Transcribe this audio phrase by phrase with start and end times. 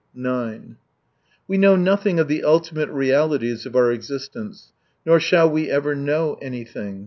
[0.15, 0.77] 9
[1.47, 4.71] We know nothmg of the ultimate realities of our existence,
[5.05, 6.99] nor shall we ever know anything.